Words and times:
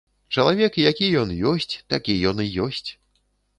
Чалавек 0.37 0.79
які 0.89 1.09
ён 1.25 1.35
ёсць, 1.53 1.75
такі 1.97 2.19
ён 2.33 2.43
і 2.49 2.51
ёсць. 2.67 2.85